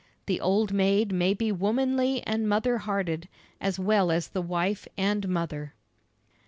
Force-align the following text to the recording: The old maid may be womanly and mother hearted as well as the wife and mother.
The 0.25 0.41
old 0.41 0.73
maid 0.73 1.11
may 1.11 1.35
be 1.35 1.51
womanly 1.51 2.23
and 2.25 2.49
mother 2.49 2.79
hearted 2.79 3.29
as 3.59 3.77
well 3.77 4.09
as 4.09 4.29
the 4.29 4.41
wife 4.41 4.87
and 4.97 5.27
mother. 5.29 5.75